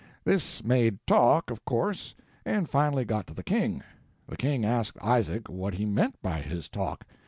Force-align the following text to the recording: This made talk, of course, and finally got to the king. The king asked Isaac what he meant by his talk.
This 0.23 0.63
made 0.63 0.97
talk, 1.05 1.51
of 1.51 1.63
course, 1.63 2.15
and 2.43 2.67
finally 2.67 3.05
got 3.05 3.27
to 3.27 3.35
the 3.35 3.43
king. 3.43 3.83
The 4.27 4.35
king 4.35 4.65
asked 4.65 4.97
Isaac 4.99 5.47
what 5.47 5.75
he 5.75 5.85
meant 5.85 6.19
by 6.23 6.41
his 6.41 6.69
talk. 6.69 7.05